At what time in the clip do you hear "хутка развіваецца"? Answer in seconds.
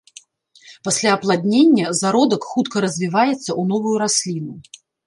2.55-3.39